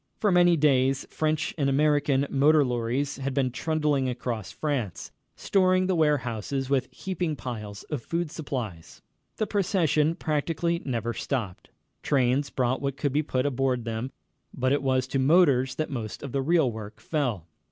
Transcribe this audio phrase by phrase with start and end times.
[0.17, 5.93] For many days French and American motor lorries had been trundling across France, storing the
[5.95, 9.03] warehouses with heaping piles of food supplies.
[9.37, 11.69] The procession practically never stopped.
[12.01, 14.11] Trains brought what could be put aboard them,
[14.51, 17.45] but it was to motors that most of the real work fell.